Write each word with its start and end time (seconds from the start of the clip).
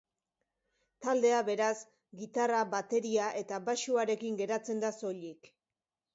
Taldea 1.07 1.41
beraz, 1.49 1.73
gitarra, 2.21 2.63
bateria 2.73 3.29
eta 3.43 3.61
baxuarekin 3.69 4.43
geratzen 4.43 4.83
da 4.87 4.93
soilik. 4.99 5.55